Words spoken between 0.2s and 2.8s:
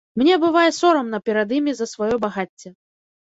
бывае сорамна перад імі за сваё багацце.